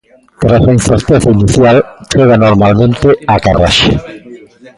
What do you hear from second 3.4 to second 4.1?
carraxe.